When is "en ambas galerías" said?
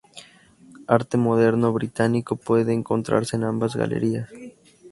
3.35-4.31